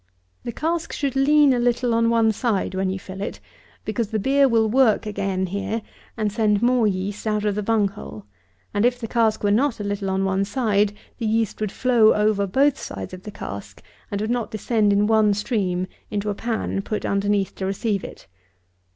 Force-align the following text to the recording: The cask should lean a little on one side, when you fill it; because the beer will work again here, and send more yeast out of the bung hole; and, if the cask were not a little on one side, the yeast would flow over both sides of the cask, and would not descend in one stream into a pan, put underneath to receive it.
The 0.43 0.51
cask 0.51 0.93
should 0.93 1.15
lean 1.15 1.53
a 1.53 1.59
little 1.59 1.93
on 1.93 2.09
one 2.09 2.31
side, 2.31 2.73
when 2.73 2.89
you 2.89 2.97
fill 2.97 3.21
it; 3.21 3.39
because 3.85 4.07
the 4.07 4.17
beer 4.17 4.47
will 4.47 4.67
work 4.67 5.05
again 5.05 5.45
here, 5.45 5.83
and 6.17 6.31
send 6.31 6.63
more 6.63 6.87
yeast 6.87 7.27
out 7.27 7.45
of 7.45 7.53
the 7.53 7.61
bung 7.61 7.87
hole; 7.87 8.25
and, 8.73 8.83
if 8.83 8.99
the 8.99 9.07
cask 9.07 9.43
were 9.43 9.51
not 9.51 9.79
a 9.79 9.83
little 9.83 10.09
on 10.09 10.25
one 10.25 10.43
side, 10.43 10.93
the 11.19 11.27
yeast 11.27 11.61
would 11.61 11.71
flow 11.71 12.15
over 12.15 12.47
both 12.47 12.79
sides 12.79 13.13
of 13.13 13.21
the 13.21 13.29
cask, 13.31 13.83
and 14.09 14.21
would 14.21 14.31
not 14.31 14.49
descend 14.49 14.91
in 14.91 15.05
one 15.05 15.35
stream 15.35 15.85
into 16.09 16.31
a 16.31 16.33
pan, 16.33 16.81
put 16.81 17.05
underneath 17.05 17.53
to 17.57 17.67
receive 17.67 18.03
it. 18.03 18.25